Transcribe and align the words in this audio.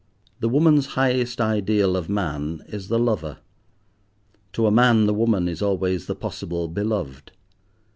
The 0.39 0.49
woman's 0.49 0.87
highest 0.97 1.39
ideal 1.39 1.95
of 1.95 2.09
man 2.09 2.63
is 2.67 2.87
the 2.87 2.97
lover; 2.97 3.37
to 4.53 4.65
a 4.65 4.71
man 4.71 5.05
the 5.05 5.13
woman 5.13 5.47
is 5.47 5.61
always 5.61 6.07
the 6.07 6.15
possible 6.15 6.67
beloved. 6.67 7.31